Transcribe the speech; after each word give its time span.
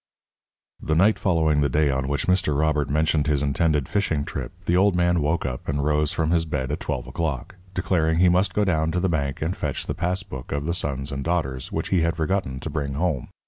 The 0.81 0.95
night 0.95 1.19
following 1.19 1.61
the 1.61 1.69
day 1.69 1.91
on 1.91 2.07
which 2.07 2.25
Mr. 2.25 2.57
Robert 2.57 2.89
mentioned 2.89 3.27
his 3.27 3.43
intended 3.43 3.87
fishing 3.87 4.25
trip 4.25 4.51
the 4.65 4.75
old 4.75 4.95
man 4.95 5.21
woke 5.21 5.45
up 5.45 5.69
and 5.69 5.85
rose 5.85 6.11
from 6.11 6.31
his 6.31 6.43
bed 6.43 6.71
at 6.71 6.79
twelve 6.79 7.05
o'clock, 7.05 7.53
declaring 7.75 8.17
he 8.17 8.27
must 8.27 8.55
go 8.55 8.65
down 8.65 8.89
to 8.93 8.99
the 8.99 9.09
bank 9.09 9.43
and 9.43 9.55
fetch 9.55 9.85
the 9.85 9.93
pass 9.93 10.23
book 10.23 10.51
of 10.51 10.65
the 10.65 10.73
Sons 10.73 11.11
and 11.11 11.23
Daughters, 11.23 11.71
which 11.71 11.89
he 11.89 12.01
had 12.01 12.17
forgotten 12.17 12.59
to 12.61 12.69
bring 12.71 12.95
home. 12.95 13.27